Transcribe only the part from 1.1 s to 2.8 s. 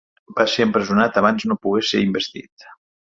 abans no pogués ser investit.